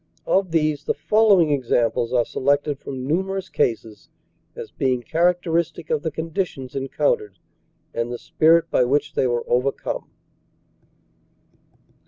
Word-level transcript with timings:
Of 0.25 0.49
these 0.49 0.85
the 0.85 0.95
follow 0.95 1.39
ing 1.39 1.51
examples 1.51 2.11
are 2.11 2.25
selected 2.25 2.79
from 2.79 3.05
numerous 3.05 3.49
cases 3.49 4.09
as 4.55 4.71
being 4.71 5.03
char 5.03 5.31
acteristic 5.31 5.91
of 5.91 6.01
the 6.01 6.09
conditions 6.09 6.73
encountered 6.75 7.37
and 7.93 8.11
the 8.11 8.17
spirit 8.17 8.71
by 8.71 8.83
which 8.83 9.13
they 9.13 9.27
were 9.27 9.43
overcome. 9.47 10.09